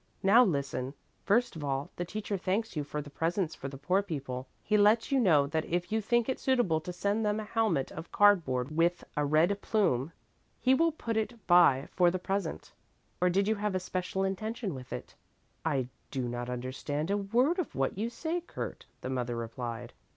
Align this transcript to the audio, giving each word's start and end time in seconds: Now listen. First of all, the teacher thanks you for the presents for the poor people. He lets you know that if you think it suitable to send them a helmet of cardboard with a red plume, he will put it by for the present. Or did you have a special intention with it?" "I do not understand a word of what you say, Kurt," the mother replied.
Now 0.23 0.43
listen. 0.43 0.95
First 1.25 1.55
of 1.55 1.63
all, 1.63 1.91
the 1.95 2.05
teacher 2.05 2.35
thanks 2.35 2.75
you 2.75 2.83
for 2.83 3.03
the 3.03 3.11
presents 3.11 3.53
for 3.53 3.67
the 3.67 3.77
poor 3.77 4.01
people. 4.01 4.47
He 4.63 4.75
lets 4.75 5.11
you 5.11 5.19
know 5.19 5.45
that 5.45 5.63
if 5.65 5.91
you 5.91 6.01
think 6.01 6.27
it 6.27 6.39
suitable 6.39 6.81
to 6.81 6.91
send 6.91 7.23
them 7.23 7.39
a 7.39 7.43
helmet 7.43 7.91
of 7.91 8.11
cardboard 8.11 8.75
with 8.75 9.03
a 9.15 9.23
red 9.23 9.61
plume, 9.61 10.11
he 10.59 10.73
will 10.73 10.91
put 10.91 11.17
it 11.17 11.45
by 11.45 11.87
for 11.91 12.09
the 12.09 12.17
present. 12.17 12.71
Or 13.21 13.29
did 13.29 13.47
you 13.47 13.53
have 13.53 13.75
a 13.75 13.79
special 13.79 14.23
intention 14.23 14.73
with 14.73 14.91
it?" 14.91 15.13
"I 15.63 15.87
do 16.09 16.27
not 16.27 16.49
understand 16.49 17.11
a 17.11 17.17
word 17.17 17.59
of 17.59 17.75
what 17.75 17.95
you 17.95 18.09
say, 18.09 18.41
Kurt," 18.41 18.87
the 19.01 19.09
mother 19.11 19.35
replied. 19.35 19.93